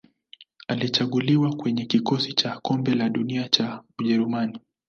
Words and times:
Alichaguliwa 0.67 1.55
kwenye 1.55 1.85
kikosi 1.85 2.33
cha 2.33 2.59
Kombe 2.59 2.95
la 2.95 3.09
Dunia 3.09 3.49
cha 3.49 3.83
Ujerumani. 3.99 4.59